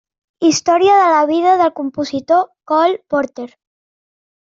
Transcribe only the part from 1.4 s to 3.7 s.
del compositor Cole Porter.